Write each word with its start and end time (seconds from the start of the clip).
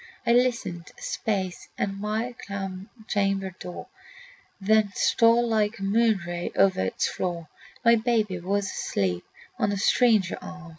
I 0.25 0.31
listened 0.33 0.89
a 0.97 1.01
space 1.03 1.67
at 1.77 1.93
my 1.93 2.33
chamber 3.07 3.55
door, 3.59 3.85
Then 4.59 4.91
stole 4.95 5.47
like 5.47 5.77
a 5.77 5.83
moon 5.83 6.21
ray 6.25 6.51
over 6.55 6.81
its 6.83 7.07
floor. 7.07 7.49
My 7.85 7.97
babe 7.97 8.31
was 8.43 8.65
asleep 8.65 9.23
on 9.59 9.71
a 9.71 9.77
stranger 9.77 10.39
arm. 10.41 10.69